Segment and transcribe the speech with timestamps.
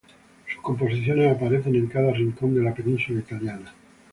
[0.51, 3.71] Sus composiciones aparecen en cada rincón de la península italiana.